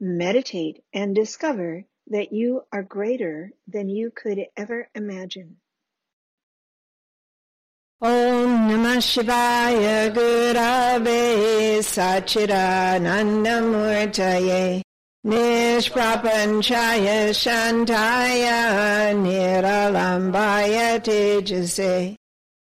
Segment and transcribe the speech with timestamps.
[0.00, 5.58] Meditate and discover that you are greater than you could ever imagine.
[8.00, 14.80] Om Namah Shivaya Gurave Sachidanandamurtaye
[15.26, 22.16] Nishprapanchaya Shantaya Niralambaya Tejase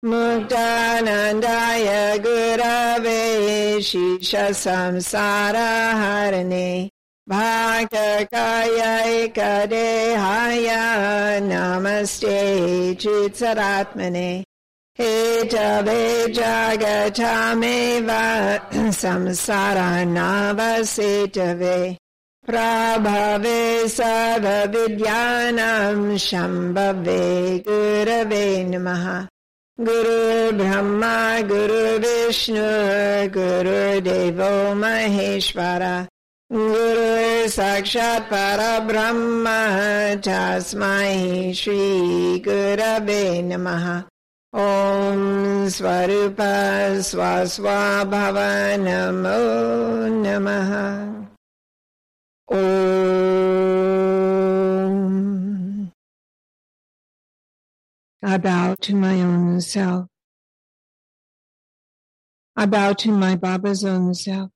[0.04, 6.90] Muktanandaya Gurave Shisha Samsara Harane
[7.30, 10.68] भाटकायै करेहाय
[11.42, 12.38] नमस्ते
[13.02, 14.30] चित्सरात्मने
[14.98, 15.14] हे
[15.52, 15.54] च
[15.86, 18.10] भेजागच्छामेव
[19.00, 21.78] संसारानावसेटवे
[22.46, 27.22] प्रभवे सर्वविद्यानां शम्भवे
[27.68, 29.04] गुरवे नमः।
[29.80, 31.14] गुरुर्ब्रह्मा
[31.52, 32.66] गुरुर्विष्णु
[33.36, 35.94] गुरुर्देवो Maheshwara.
[40.22, 44.06] Tasmai Shri Gurave Namaha
[44.52, 51.26] Om Svarupa Swaswa Bhava Namo Namaha
[52.48, 53.10] Om
[58.22, 60.06] I bow to my own self.
[62.56, 64.53] I bow to my Baba's own self.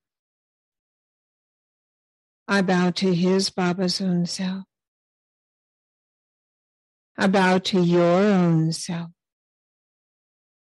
[2.50, 4.64] I bow to his Baba's own self.
[7.18, 9.10] I bow to your own self,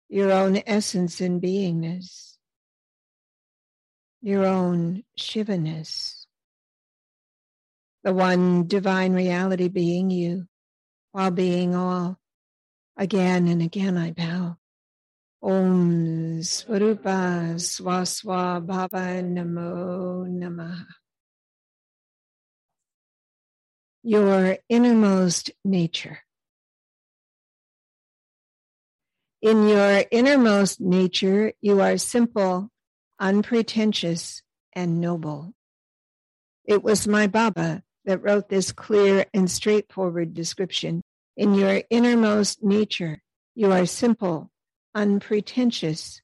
[0.08, 2.38] your own essence and beingness,
[4.20, 6.26] your own Shivaness,
[8.02, 10.48] the one divine reality being you
[11.12, 12.18] while being all.
[12.96, 14.56] Again and again I bow.
[15.40, 20.86] Om Swarupa Swaswa Bhava Namo Namaha.
[24.08, 26.20] Your innermost nature.
[29.42, 32.70] In your innermost nature, you are simple,
[33.18, 35.54] unpretentious, and noble.
[36.64, 41.02] It was my Baba that wrote this clear and straightforward description.
[41.36, 43.20] In your innermost nature,
[43.56, 44.52] you are simple,
[44.94, 46.22] unpretentious,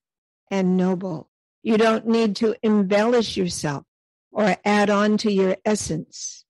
[0.53, 1.29] and noble.
[1.65, 3.83] You don't need to embellish yourself
[4.31, 6.42] or add on to your essence.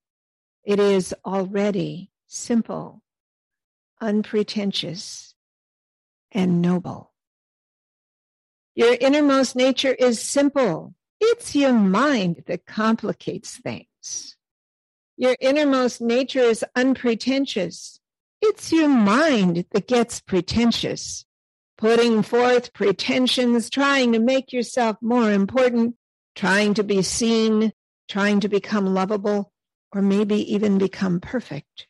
[0.64, 3.02] It is already simple,
[4.00, 5.34] unpretentious,
[6.30, 7.12] and noble.
[8.74, 10.94] Your innermost nature is simple.
[11.20, 14.36] It's your mind that complicates things.
[15.16, 18.00] Your innermost nature is unpretentious.
[18.40, 21.24] It's your mind that gets pretentious,
[21.76, 25.96] putting forth pretensions, trying to make yourself more important,
[26.34, 27.72] trying to be seen,
[28.08, 29.52] trying to become lovable,
[29.92, 31.86] or maybe even become perfect.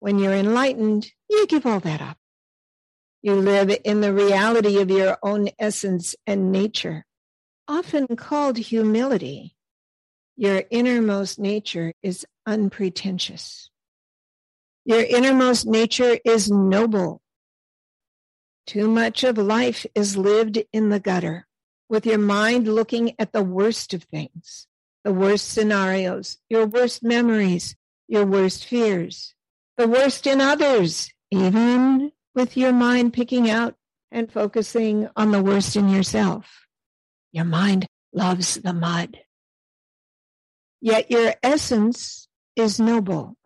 [0.00, 2.18] When you're enlightened, you give all that up.
[3.22, 7.06] You live in the reality of your own essence and nature,
[7.66, 9.56] often called humility.
[10.36, 13.70] Your innermost nature is unpretentious.
[14.84, 17.22] Your innermost nature is noble.
[18.66, 21.46] Too much of life is lived in the gutter,
[21.88, 24.66] with your mind looking at the worst of things,
[25.04, 27.76] the worst scenarios, your worst memories,
[28.08, 29.34] your worst fears,
[29.76, 33.76] the worst in others, even with your mind picking out
[34.10, 36.66] and focusing on the worst in yourself.
[37.32, 39.18] Your mind loves the mud.
[40.80, 43.36] Yet your essence is noble.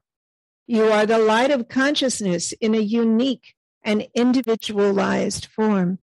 [0.67, 5.99] You are the light of consciousness in a unique and individualized form.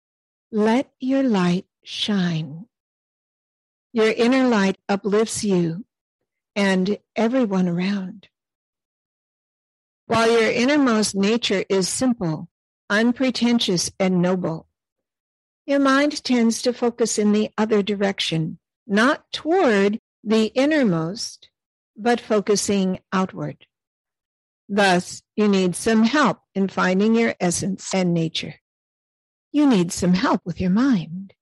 [0.51, 2.68] Let your light shine.
[3.94, 5.86] Your inner light uplifts you
[6.56, 8.28] and everyone around.
[10.08, 12.50] While your innermost nature is simple,
[12.90, 14.68] unpretentious, and noble,
[15.66, 21.50] your mind tends to focus in the other direction, not toward the innermost,
[21.96, 23.66] but focusing outward.
[24.68, 28.56] Thus, you need some help in finding your essence and nature.
[29.52, 31.34] You need some help with your mind.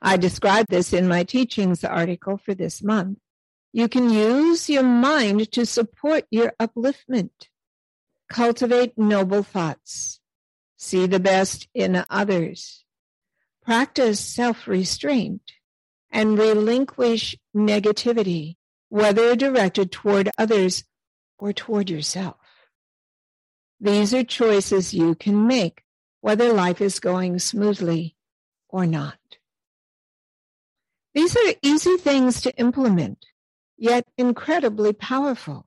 [0.00, 3.18] I describe this in my teachings article for this month.
[3.72, 7.30] You can use your mind to support your upliftment.
[8.28, 10.20] Cultivate noble thoughts.
[10.76, 12.84] See the best in others.
[13.64, 15.42] Practice self-restraint
[16.10, 18.56] and relinquish negativity,
[18.88, 20.84] whether directed toward others
[21.38, 22.36] or toward yourself.
[23.80, 25.82] These are choices you can make,
[26.20, 28.16] whether life is going smoothly
[28.68, 29.18] or not.
[31.16, 33.24] These are easy things to implement,
[33.78, 35.66] yet incredibly powerful.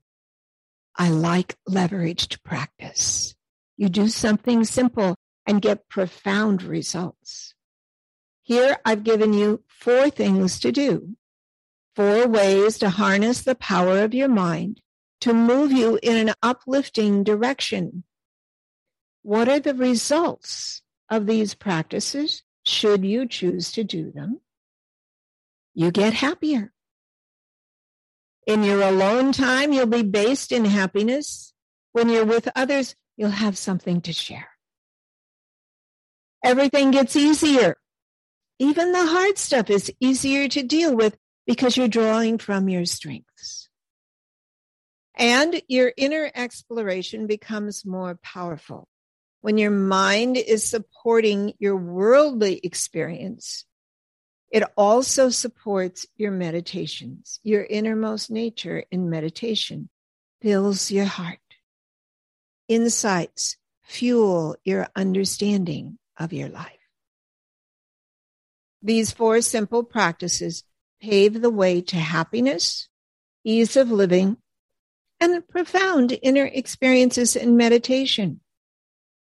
[0.96, 3.34] I like leveraged practice.
[3.76, 5.16] You do something simple
[5.48, 7.56] and get profound results.
[8.44, 11.16] Here I've given you four things to do,
[11.96, 14.82] four ways to harness the power of your mind
[15.22, 18.04] to move you in an uplifting direction.
[19.24, 24.42] What are the results of these practices should you choose to do them?
[25.74, 26.72] You get happier.
[28.46, 31.54] In your alone time, you'll be based in happiness.
[31.92, 34.50] When you're with others, you'll have something to share.
[36.44, 37.78] Everything gets easier.
[38.60, 43.70] Even the hard stuff is easier to deal with because you're drawing from your strengths.
[45.16, 48.88] And your inner exploration becomes more powerful.
[49.42, 53.66] When your mind is supporting your worldly experience,
[54.52, 57.40] it also supports your meditations.
[57.44, 59.90] Your innermost nature in meditation
[60.42, 61.40] fills your heart.
[62.68, 66.74] Insights fuel your understanding of your life.
[68.82, 70.64] These four simple practices
[71.02, 72.88] pave the way to happiness,
[73.44, 74.38] ease of living,
[75.20, 78.40] and profound inner experiences in meditation.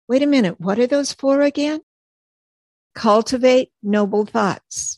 [0.09, 1.81] Wait a minute, what are those four again?
[2.95, 4.98] Cultivate noble thoughts.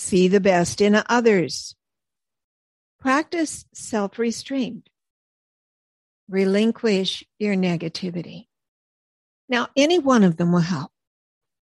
[0.00, 1.74] See the best in others.
[3.00, 4.88] Practice self restraint.
[6.28, 8.46] Relinquish your negativity.
[9.48, 10.92] Now, any one of them will help.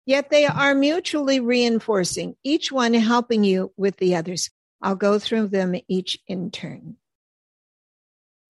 [0.05, 4.49] Yet they are mutually reinforcing, each one helping you with the others.
[4.81, 6.97] I'll go through them each in turn.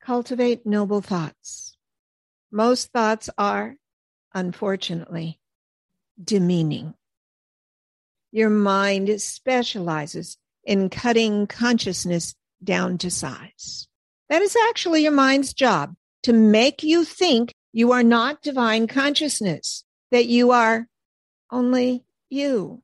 [0.01, 1.77] Cultivate noble thoughts.
[2.51, 3.75] Most thoughts are,
[4.33, 5.39] unfortunately,
[6.21, 6.95] demeaning.
[8.35, 10.35] Your mind specializes
[10.65, 13.87] in cutting consciousness down to size.
[14.27, 19.85] That is actually your mind's job to make you think you are not divine consciousness,
[20.11, 20.89] that you are
[21.49, 22.83] only you.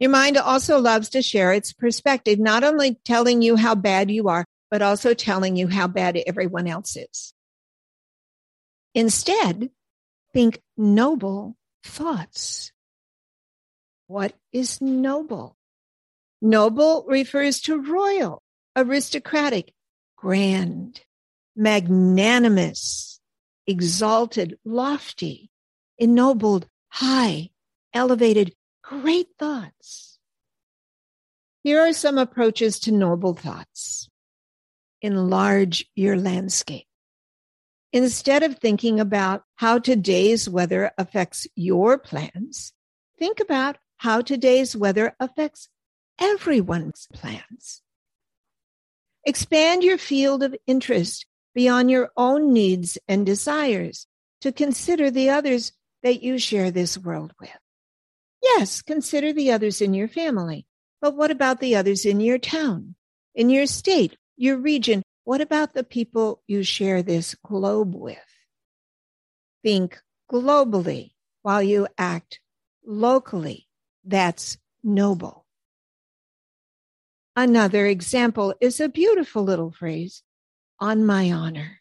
[0.00, 4.26] Your mind also loves to share its perspective, not only telling you how bad you
[4.26, 7.32] are, but also telling you how bad everyone else is.
[8.92, 9.70] Instead,
[10.32, 12.72] think noble thoughts.
[14.08, 15.54] What is noble?
[16.40, 18.42] Noble refers to royal,
[18.74, 19.74] aristocratic,
[20.16, 21.02] grand,
[21.54, 23.20] magnanimous,
[23.66, 25.50] exalted, lofty,
[25.98, 27.50] ennobled, high,
[27.92, 30.18] elevated, great thoughts.
[31.62, 34.08] Here are some approaches to noble thoughts.
[35.02, 36.86] Enlarge your landscape.
[37.92, 42.72] Instead of thinking about how today's weather affects your plans,
[43.18, 45.68] think about how today's weather affects
[46.20, 47.82] everyone's plans.
[49.24, 54.06] Expand your field of interest beyond your own needs and desires
[54.40, 57.50] to consider the others that you share this world with.
[58.42, 60.66] Yes, consider the others in your family,
[61.00, 62.94] but what about the others in your town,
[63.34, 65.02] in your state, your region?
[65.24, 68.16] What about the people you share this globe with?
[69.64, 70.00] Think
[70.30, 71.12] globally
[71.42, 72.40] while you act
[72.86, 73.67] locally.
[74.08, 75.44] That's noble.
[77.36, 80.22] Another example is a beautiful little phrase,
[80.80, 81.80] on my honor.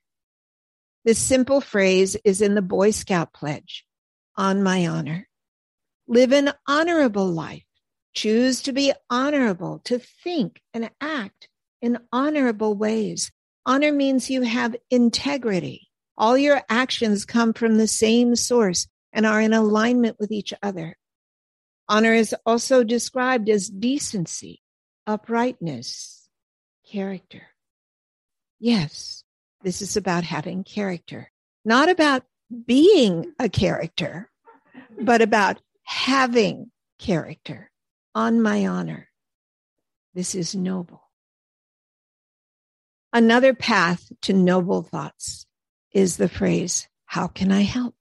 [1.05, 3.85] This simple phrase is in the Boy Scout pledge
[4.35, 5.29] on my honor.
[6.05, 7.63] Live an honorable life.
[8.13, 11.47] Choose to be honorable, to think and act
[11.81, 13.31] in honorable ways.
[13.65, 15.87] Honor means you have integrity.
[16.17, 20.97] All your actions come from the same source and are in alignment with each other.
[21.89, 24.61] Honor is also described as decency,
[25.05, 26.27] uprightness,
[26.89, 27.43] character.
[28.59, 29.23] Yes,
[29.63, 31.31] This is about having character,
[31.65, 32.23] not about
[32.65, 34.29] being a character,
[35.01, 37.71] but about having character
[38.13, 39.09] on my honor.
[40.13, 41.03] This is noble.
[43.11, 45.45] Another path to noble thoughts
[45.91, 47.95] is the phrase, how can I help?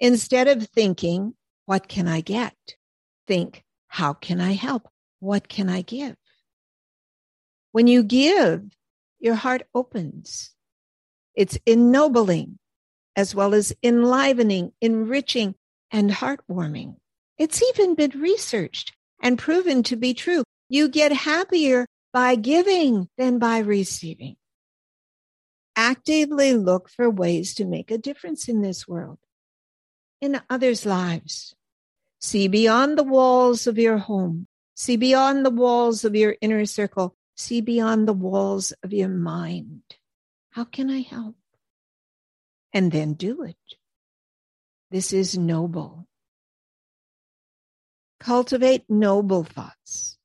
[0.00, 1.34] Instead of thinking,
[1.70, 2.56] what can I get?
[3.28, 4.88] Think, how can I help?
[5.20, 6.16] What can I give?
[7.70, 8.64] When you give,
[9.20, 10.50] your heart opens.
[11.36, 12.58] It's ennobling
[13.14, 15.54] as well as enlivening, enriching,
[15.92, 16.96] and heartwarming.
[17.38, 20.42] It's even been researched and proven to be true.
[20.68, 24.34] You get happier by giving than by receiving.
[25.76, 29.18] Actively look for ways to make a difference in this world,
[30.20, 31.54] in others' lives.
[32.20, 34.46] See beyond the walls of your home.
[34.74, 37.16] See beyond the walls of your inner circle.
[37.34, 39.82] See beyond the walls of your mind.
[40.50, 41.36] How can I help?
[42.74, 43.56] And then do it.
[44.90, 46.06] This is noble.
[48.18, 50.18] Cultivate noble thoughts.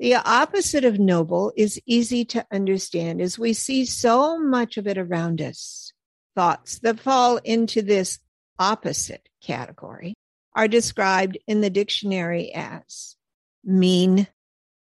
[0.00, 4.98] The opposite of noble is easy to understand as we see so much of it
[4.98, 5.92] around us.
[6.34, 8.18] Thoughts that fall into this
[8.58, 10.14] opposite category
[10.54, 13.16] are described in the dictionary as
[13.64, 14.26] mean,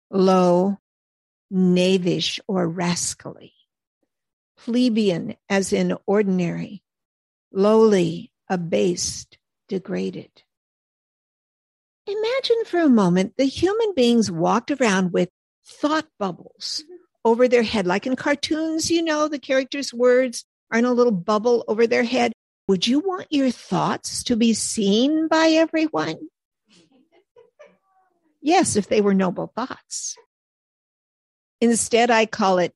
[0.09, 0.77] low,
[1.49, 3.53] knavish, or rascally,
[4.57, 6.83] plebeian, as in ordinary,
[7.51, 9.37] lowly, abased,
[9.67, 10.43] degraded.
[12.07, 15.29] Imagine for a moment the human beings walked around with
[15.65, 16.95] thought bubbles mm-hmm.
[17.23, 21.11] over their head, like in cartoons, you know, the characters' words are in a little
[21.11, 22.33] bubble over their head.
[22.71, 26.29] Would you want your thoughts to be seen by everyone?
[28.41, 30.15] Yes, if they were noble thoughts.
[31.59, 32.73] Instead, I call it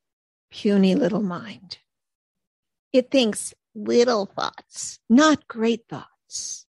[0.52, 1.78] puny little mind.
[2.92, 6.66] It thinks little thoughts, not great thoughts.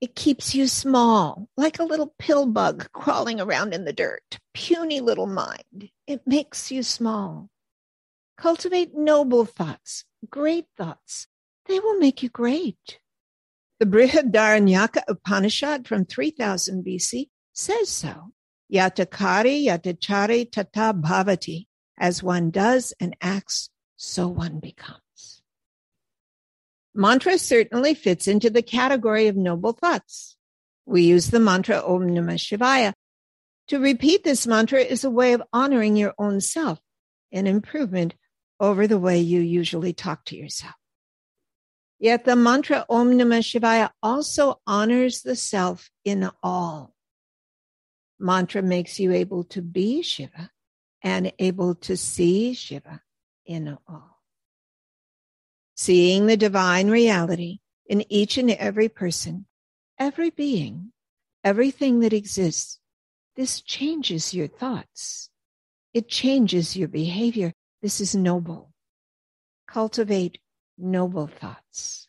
[0.00, 4.40] It keeps you small, like a little pill bug crawling around in the dirt.
[4.54, 5.90] Puny little mind.
[6.08, 7.48] It makes you small.
[8.36, 11.28] Cultivate noble thoughts, great thoughts.
[11.66, 13.00] They will make you great.
[13.80, 18.32] The Brihadaranyaka Upanishad from 3000 BC says so.
[18.72, 21.66] Yatakari yatachari tata bhavati.
[21.98, 25.42] As one does and acts, so one becomes.
[26.94, 30.36] Mantra certainly fits into the category of noble thoughts.
[30.86, 32.92] We use the mantra Om Namah Shivaya.
[33.68, 36.78] To repeat this mantra is a way of honoring your own self,
[37.32, 38.14] an improvement
[38.60, 40.74] over the way you usually talk to yourself.
[41.98, 46.94] Yet the mantra Om Namah Shivaya also honors the self in all.
[48.18, 50.50] Mantra makes you able to be Shiva
[51.02, 53.00] and able to see Shiva
[53.46, 54.14] in all
[55.74, 59.46] seeing the divine reality in each and every person,
[59.98, 60.92] every being,
[61.42, 62.78] everything that exists.
[63.36, 65.30] This changes your thoughts.
[65.92, 67.52] It changes your behavior.
[67.82, 68.72] This is noble.
[69.66, 70.38] Cultivate
[70.78, 72.08] noble thoughts.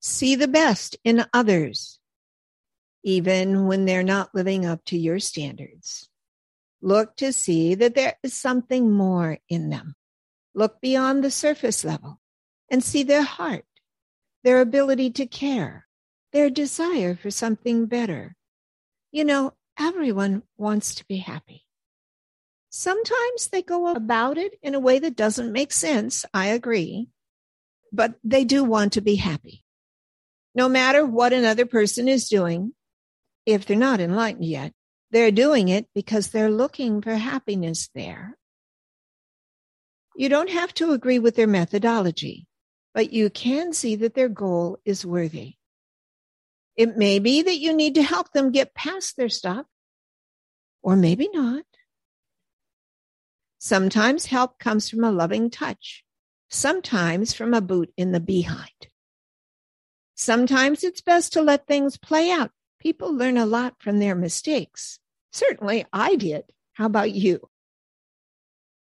[0.00, 1.98] See the best in others,
[3.02, 6.08] even when they're not living up to your standards.
[6.82, 9.96] Look to see that there is something more in them
[10.54, 12.20] look beyond the surface level
[12.70, 13.64] and see their heart,
[14.44, 15.86] their ability to care,
[16.32, 18.36] their desire for something better.
[19.10, 21.63] You know, everyone wants to be happy.
[22.76, 26.24] Sometimes they go about it in a way that doesn't make sense.
[26.34, 27.08] I agree.
[27.92, 29.62] But they do want to be happy.
[30.56, 32.72] No matter what another person is doing,
[33.46, 34.72] if they're not enlightened yet,
[35.12, 38.36] they're doing it because they're looking for happiness there.
[40.16, 42.48] You don't have to agree with their methodology,
[42.92, 45.54] but you can see that their goal is worthy.
[46.74, 49.64] It may be that you need to help them get past their stuff,
[50.82, 51.62] or maybe not.
[53.64, 56.04] Sometimes help comes from a loving touch,
[56.50, 58.88] sometimes from a boot in the behind.
[60.14, 62.50] Sometimes it's best to let things play out.
[62.78, 64.98] People learn a lot from their mistakes.
[65.32, 66.44] Certainly I did.
[66.74, 67.48] How about you?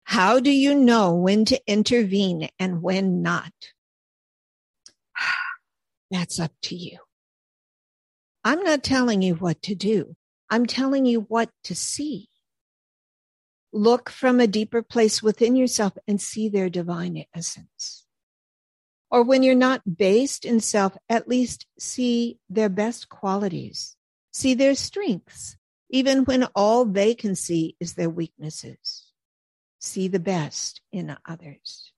[0.05, 3.51] How do you know when to intervene and when not?
[6.09, 6.99] That's up to you.
[8.45, 10.15] I'm not telling you what to do.
[10.49, 12.29] I'm telling you what to see.
[13.71, 18.05] Look from a deeper place within yourself and see their divine essence.
[19.11, 23.95] Or when you're not based in self, at least see their best qualities,
[24.31, 25.57] see their strengths,
[25.89, 29.11] even when all they can see is their weaknesses.
[29.79, 31.91] See the best in others.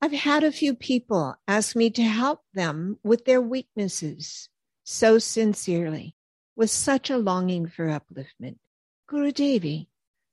[0.00, 4.48] I've had a few people ask me to help them with their weaknesses
[4.84, 6.14] so sincerely,
[6.54, 8.58] with such a longing for upliftment.
[9.08, 9.86] Gurudevi,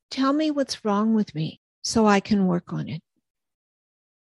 [0.10, 3.01] tell me what's wrong with me so I can work on it.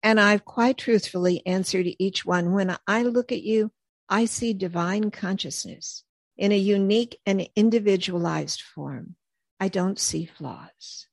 [0.03, 3.73] And I've quite truthfully answered each one when I look at you,
[4.09, 6.05] I see divine consciousness
[6.37, 9.17] in a unique and individualized form.
[9.59, 11.07] I don't see flaws.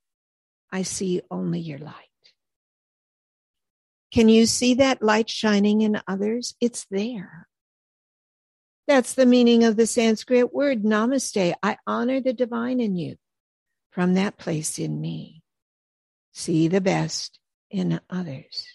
[0.71, 1.93] I see only your light.
[4.13, 6.55] Can you see that light shining in others?
[6.59, 7.47] It's there.
[8.87, 11.53] That's the meaning of the Sanskrit word namaste.
[11.61, 13.17] I honor the divine in you
[13.91, 15.43] from that place in me.
[16.33, 18.67] See the best in others.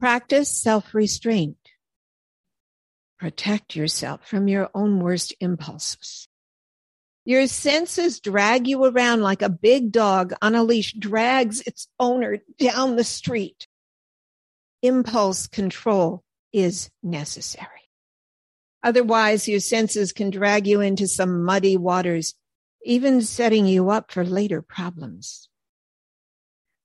[0.00, 1.56] Practice self restraint.
[3.18, 6.28] Protect yourself from your own worst impulses.
[7.24, 12.38] Your senses drag you around like a big dog on a leash drags its owner
[12.58, 13.66] down the street.
[14.82, 16.22] Impulse control
[16.56, 17.68] is necessary.
[18.82, 22.34] Otherwise, your senses can drag you into some muddy waters,
[22.84, 25.48] even setting you up for later problems.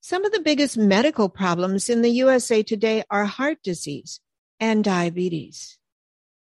[0.01, 4.19] Some of the biggest medical problems in the USA today are heart disease
[4.59, 5.77] and diabetes.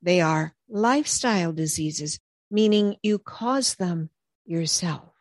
[0.03, 4.11] They are lifestyle diseases meaning you cause them
[4.45, 5.13] yourself.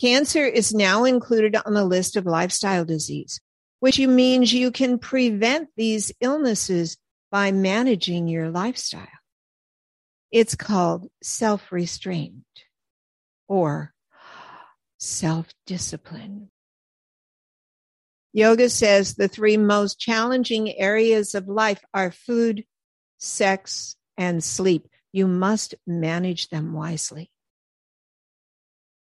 [0.00, 3.40] Cancer is now included on the list of lifestyle disease,
[3.82, 6.96] which means you can prevent these illnesses
[7.32, 9.08] by managing your lifestyle.
[10.30, 12.44] It's called self restraint
[13.48, 13.92] or
[14.98, 16.48] self discipline.
[18.32, 22.64] Yoga says the three most challenging areas of life are food,
[23.18, 24.86] sex, and sleep.
[25.10, 27.32] You must manage them wisely.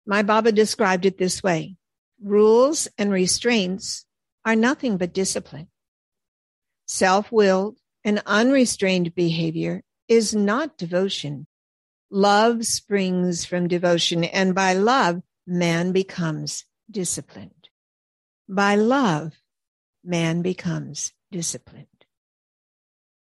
[0.08, 1.76] My Baba described it this way.
[2.20, 4.08] Rules and restraints
[4.46, 5.68] are nothing but discipline.
[6.88, 11.48] Self-willed and unrestrained behavior is not devotion.
[12.10, 17.70] Love springs from devotion and by love, man becomes disciplined.
[18.50, 19.34] By love,
[20.04, 21.88] man becomes disciplined.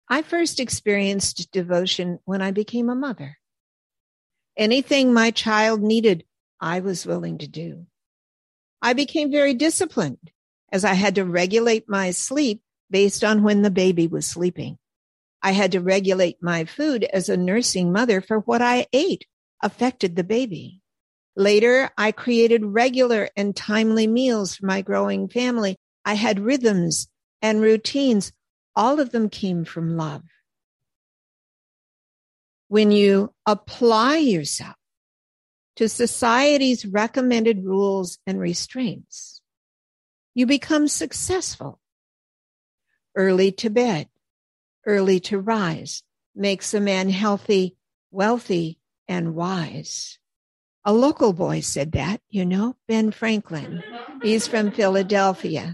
[0.10, 3.38] I first experienced devotion when I became a mother.
[4.58, 6.26] Anything my child needed,
[6.60, 7.86] I was willing to do.
[8.82, 10.32] I became very disciplined
[10.72, 14.78] as I had to regulate my sleep based on when the baby was sleeping.
[15.42, 19.26] I had to regulate my food as a nursing mother for what I ate
[19.62, 20.82] affected the baby.
[21.36, 25.78] Later, I created regular and timely meals for my growing family.
[26.04, 27.08] I had rhythms
[27.42, 28.32] and routines
[28.76, 30.24] all of them came from love.
[32.68, 34.76] When you apply yourself
[35.78, 39.35] to society's recommended rules and restraints,
[40.36, 41.80] you become successful.
[43.16, 44.10] Early to bed,
[44.86, 46.04] early to rise
[46.36, 47.78] makes a man healthy,
[48.12, 50.20] wealthy, and wise.
[50.84, 53.82] A local boy said that, you know, Ben Franklin.
[54.22, 55.74] He's from Philadelphia.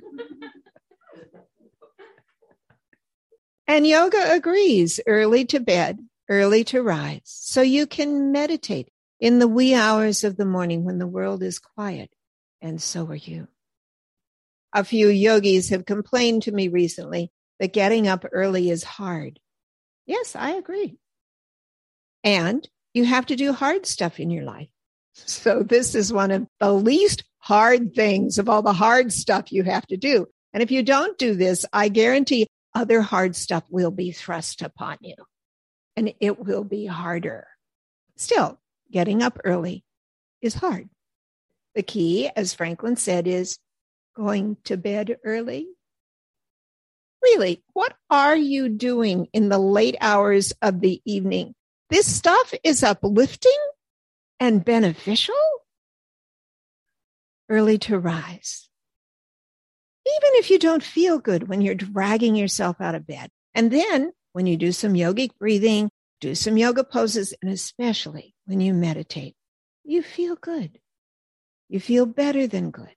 [3.68, 7.22] And yoga agrees early to bed, early to rise.
[7.26, 11.58] So you can meditate in the wee hours of the morning when the world is
[11.58, 12.12] quiet.
[12.62, 13.48] And so are you.
[14.74, 19.40] A few yogis have complained to me recently that getting up early is hard.
[20.06, 20.98] Yes, I agree.
[22.24, 24.70] And you have to do hard stuff in your life.
[25.14, 29.64] So this is one of the least hard things of all the hard stuff you
[29.64, 30.28] have to do.
[30.54, 34.98] And if you don't do this, I guarantee other hard stuff will be thrust upon
[35.02, 35.16] you
[35.96, 37.48] and it will be harder.
[38.16, 38.60] Still,
[38.92, 39.84] getting up early
[40.42, 40.90] is hard.
[41.76, 43.58] The key, as Franklin said, is
[44.24, 45.68] going to bed early.
[47.24, 51.54] Really, what are you doing in the late hours of the evening?
[51.90, 53.52] This stuff is uplifting
[54.40, 55.36] and beneficial.
[57.50, 58.70] Early to rise
[60.18, 63.30] even if you don't feel good when you're dragging yourself out of bed.
[63.54, 68.62] And then when you do some yogic breathing, do some yoga poses, and especially when
[68.62, 69.36] you meditate,
[69.84, 70.80] you feel good.
[71.70, 72.96] You feel better than good.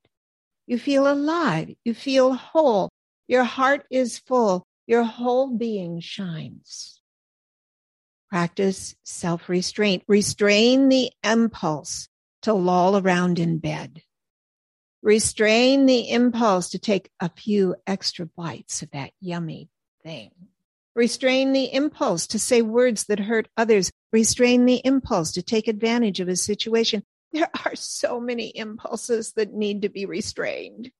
[0.66, 1.74] You feel alive.
[1.84, 2.90] You feel whole.
[3.28, 4.66] Your heart is full.
[4.86, 7.00] Your whole being shines.
[8.30, 10.02] Practice self restraint.
[10.08, 12.08] Restrain the impulse
[12.42, 14.02] to loll around in bed.
[15.02, 19.68] Restrain the impulse to take a few extra bites of that yummy
[20.02, 20.30] thing.
[20.94, 23.90] Restrain the impulse to say words that hurt others.
[24.12, 27.02] Restrain the impulse to take advantage of a situation.
[27.34, 30.92] There are so many impulses that need to be restrained.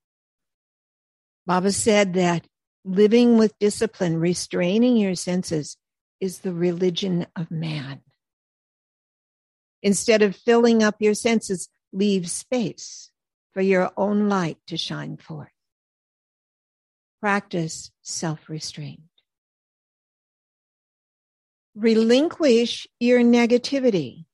[1.46, 2.48] Baba said that
[2.84, 5.76] living with discipline, restraining your senses,
[6.20, 8.00] is the religion of man.
[9.80, 13.12] Instead of filling up your senses, leave space
[13.52, 15.52] for your own light to shine forth.
[17.20, 19.02] Practice self restraint.
[21.76, 24.24] Relinquish your negativity.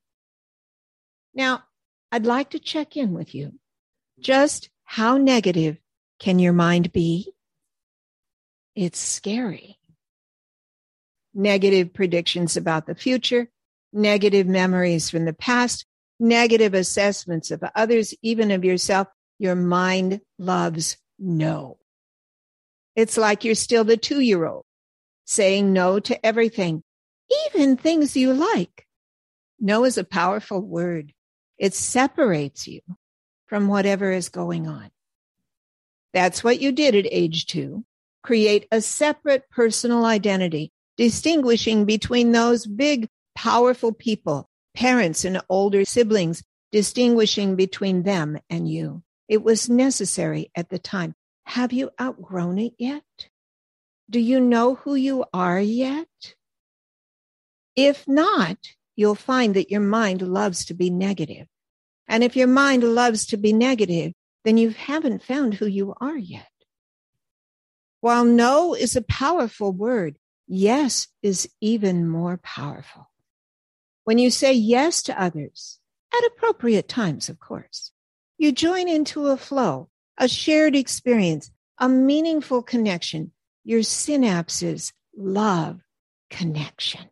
[1.34, 1.64] Now,
[2.12, 3.58] I'd like to check in with you.
[4.18, 5.78] Just how negative
[6.18, 7.32] can your mind be?
[8.74, 9.78] It's scary.
[11.32, 13.48] Negative predictions about the future,
[13.92, 15.86] negative memories from the past,
[16.18, 19.08] negative assessments of others, even of yourself.
[19.38, 21.78] Your mind loves no.
[22.96, 24.64] It's like you're still the two year old
[25.24, 26.82] saying no to everything,
[27.46, 28.86] even things you like.
[29.60, 31.12] No is a powerful word.
[31.60, 32.80] It separates you
[33.46, 34.90] from whatever is going on.
[36.14, 37.84] That's what you did at age two.
[38.22, 46.42] Create a separate personal identity, distinguishing between those big, powerful people, parents and older siblings,
[46.72, 49.02] distinguishing between them and you.
[49.28, 51.14] It was necessary at the time.
[51.44, 53.28] Have you outgrown it yet?
[54.08, 56.08] Do you know who you are yet?
[57.76, 58.56] If not,
[58.96, 61.46] you'll find that your mind loves to be negative.
[62.10, 64.12] And if your mind loves to be negative,
[64.44, 66.48] then you haven't found who you are yet.
[68.00, 70.16] While no is a powerful word,
[70.48, 73.08] yes is even more powerful.
[74.02, 75.78] When you say yes to others,
[76.12, 77.92] at appropriate times, of course,
[78.38, 83.30] you join into a flow, a shared experience, a meaningful connection.
[83.62, 85.80] Your synapses love
[86.28, 87.09] connection.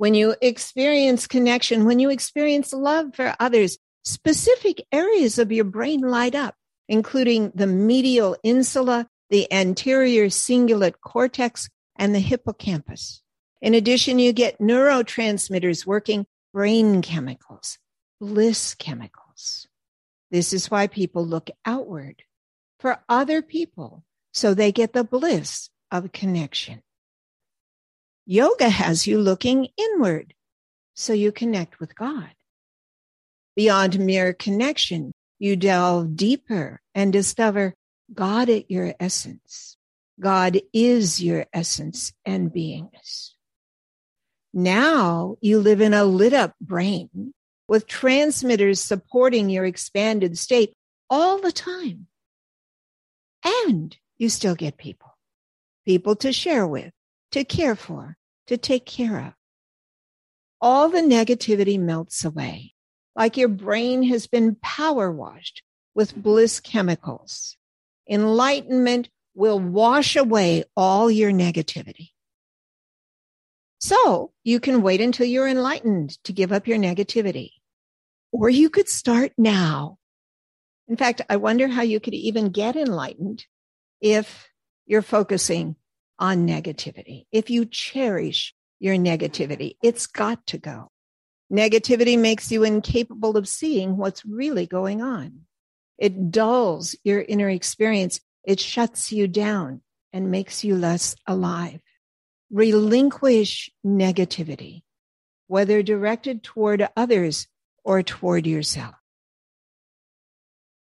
[0.00, 6.00] When you experience connection, when you experience love for others, specific areas of your brain
[6.00, 6.54] light up,
[6.88, 13.20] including the medial insula, the anterior cingulate cortex, and the hippocampus.
[13.60, 17.76] In addition, you get neurotransmitters working, brain chemicals,
[18.22, 19.68] bliss chemicals.
[20.30, 22.22] This is why people look outward
[22.78, 26.80] for other people so they get the bliss of connection.
[28.26, 30.34] Yoga has you looking inward
[30.94, 32.30] so you connect with God.
[33.56, 37.74] Beyond mere connection, you delve deeper and discover
[38.12, 39.76] God at your essence.
[40.20, 43.30] God is your essence and beingness.
[44.52, 47.32] Now you live in a lit up brain
[47.68, 50.74] with transmitters supporting your expanded state
[51.08, 52.06] all the time.
[53.44, 55.16] And you still get people,
[55.86, 56.92] people to share with,
[57.32, 58.16] to care for,
[58.46, 59.32] to take care of.
[60.60, 62.74] All the negativity melts away
[63.16, 65.62] like your brain has been power washed
[65.94, 67.56] with bliss chemicals.
[68.08, 72.10] Enlightenment will wash away all your negativity.
[73.78, 77.50] So you can wait until you're enlightened to give up your negativity.
[78.32, 79.98] Or you could start now.
[80.88, 83.46] In fact, I wonder how you could even get enlightened
[84.00, 84.48] if
[84.86, 85.76] you're focusing
[86.20, 87.26] on negativity.
[87.32, 90.90] If you cherish your negativity, it's got to go.
[91.52, 95.40] Negativity makes you incapable of seeing what's really going on.
[95.98, 98.20] It dulls your inner experience.
[98.44, 101.80] It shuts you down and makes you less alive
[102.50, 104.82] relinquish negativity,
[105.46, 107.46] whether directed toward others
[107.84, 108.94] or toward yourself.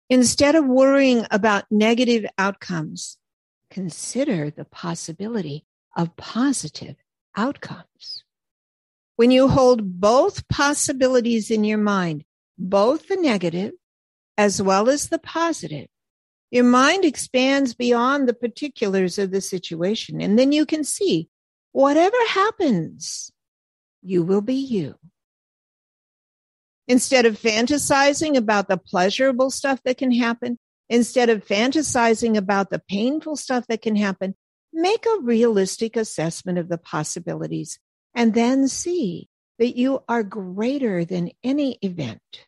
[0.10, 3.18] Instead of worrying about negative outcomes,
[3.70, 6.96] consider the possibility of positive
[7.36, 8.24] outcomes.
[9.16, 12.26] When you hold both possibilities in your mind,
[12.58, 13.74] both the negative
[14.38, 15.88] as well as the positive,
[16.52, 20.22] your mind expands beyond the particulars of the situation.
[20.22, 21.30] And then you can see
[21.72, 23.32] whatever happens,
[24.02, 24.96] you will be you.
[26.88, 32.82] Instead of fantasizing about the pleasurable stuff that can happen, instead of fantasizing about the
[32.88, 34.36] painful stuff that can happen,
[34.74, 37.80] make a realistic assessment of the possibilities
[38.14, 42.46] and then see that you are greater than any event,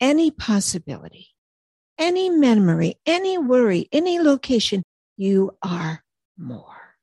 [0.00, 1.28] any possibility,
[1.98, 4.82] any memory, any worry, any location.
[5.16, 6.02] You are
[6.38, 6.96] more.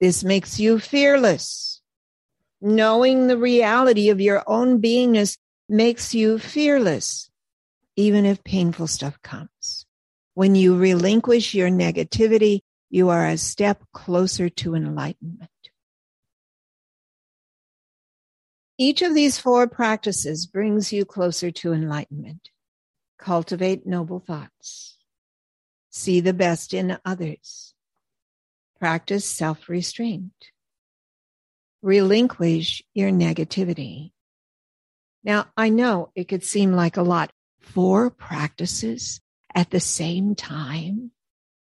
[0.00, 1.80] This makes you fearless.
[2.60, 5.36] Knowing the reality of your own beingness
[5.68, 7.30] makes you fearless,
[7.96, 9.86] even if painful stuff comes.
[10.34, 15.50] When you relinquish your negativity, you are a step closer to enlightenment.
[18.78, 22.50] Each of these four practices brings you closer to enlightenment.
[23.18, 24.98] Cultivate noble thoughts.
[25.90, 27.74] See the best in others.
[28.80, 30.32] Practice self restraint.
[31.82, 34.12] Relinquish your negativity.
[35.22, 37.30] Now, I know it could seem like a lot.
[37.62, 39.20] Four practices
[39.54, 41.10] at the same time.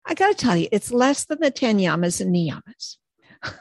[0.06, 2.98] I got to tell you, it's less than the 10 yamas and niyamas.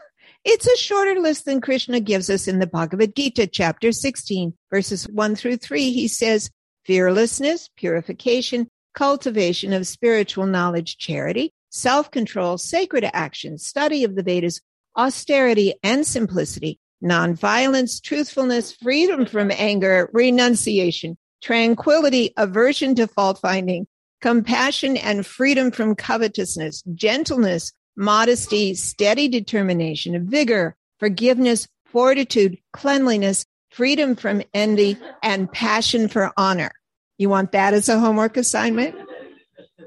[0.45, 5.09] it's a shorter list than Krishna gives us in the Bhagavad Gita, chapter 16, verses
[5.09, 5.91] 1 through 3.
[5.91, 6.51] He says,
[6.85, 14.61] fearlessness, purification, cultivation of spiritual knowledge, charity, self-control, sacred action, study of the Vedas,
[14.97, 23.87] austerity and simplicity, nonviolence, truthfulness, freedom from anger, renunciation, tranquility, aversion to fault finding,
[24.21, 34.43] compassion and freedom from covetousness, gentleness, modesty, steady determination, vigor, forgiveness, fortitude, cleanliness, freedom from
[34.55, 36.73] envy, and passion for honor.
[37.17, 38.97] You want that as a homework assignment?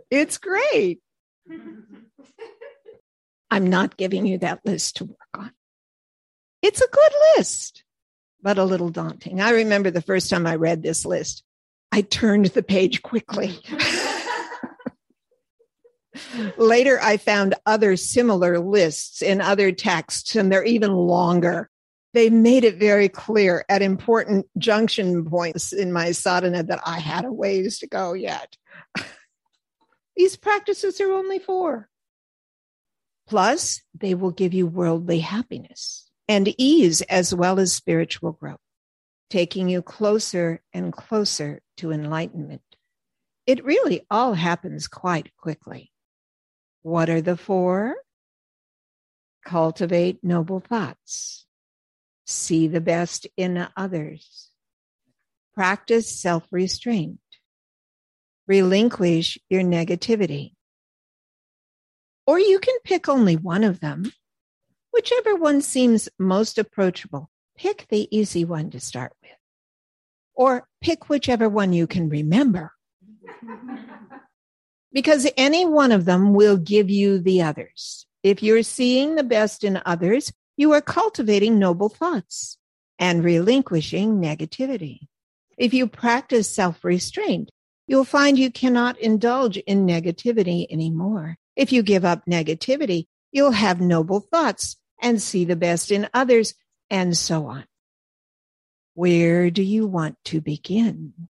[0.10, 1.02] It's great.
[3.52, 5.52] I'm not giving you that list to work on.
[6.62, 7.84] It's a good list,
[8.42, 9.42] but a little daunting.
[9.42, 11.44] I remember the first time I read this list,
[11.92, 13.60] I turned the page quickly.
[16.58, 21.70] Later, I found other similar lists in other texts, and they're even longer.
[22.14, 27.26] They made it very clear at important junction points in my sadhana that I had
[27.26, 28.58] a ways to go yet.
[30.16, 31.88] These practices are only four.
[33.28, 38.60] Plus, they will give you worldly happiness and ease as well as spiritual growth,
[39.30, 42.62] taking you closer and closer to enlightenment.
[43.46, 45.92] It really all happens quite quickly.
[46.82, 47.96] What are the four?
[49.44, 51.46] Cultivate noble thoughts.
[52.26, 54.52] See the best in others.
[55.56, 57.20] Practice self restraint.
[58.48, 60.54] Relinquish your negativity.
[62.28, 64.12] Or you can pick only one of them,
[64.94, 67.32] whichever one seems most approachable.
[67.58, 69.39] Pick the easy one to start with.
[70.40, 72.72] Or pick whichever one you can remember
[74.94, 78.08] because any one of them will give you the others.
[78.24, 82.58] If you're seeing the best in others, you are cultivating noble thoughts
[82.98, 85.08] and relinquishing negativity.
[85.58, 87.52] If you practice self restraint,
[87.86, 91.36] you'll find you cannot indulge in negativity anymore.
[91.58, 96.54] If you give up negativity, you'll have noble thoughts and see the best in others
[96.90, 97.66] and so on.
[99.00, 101.30] Where do you want to begin?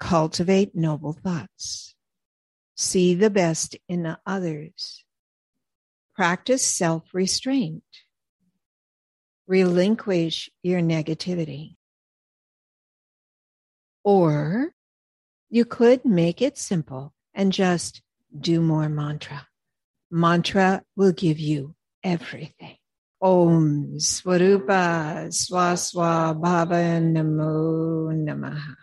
[0.00, 1.94] Cultivate noble thoughts.
[2.74, 5.04] See the best in others.
[6.16, 7.84] Practice self restraint.
[9.46, 11.76] Relinquish your negativity.
[14.02, 14.74] Or
[15.50, 18.02] you could make it simple and just
[18.36, 19.46] do more mantra.
[20.10, 22.78] Mantra will give you everything.
[23.24, 28.76] Om Swarupa Swaswa Bhava Namo Namaha.